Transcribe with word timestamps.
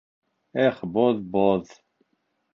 —Эх, 0.65 0.81
боҙ, 0.95 1.21
боҙ! 1.37 1.71